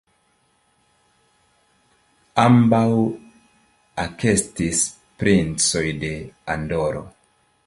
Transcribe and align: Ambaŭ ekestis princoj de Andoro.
Ambaŭ 2.43 2.81
ekestis 4.07 4.83
princoj 5.23 5.87
de 6.07 6.15
Andoro. 6.57 7.07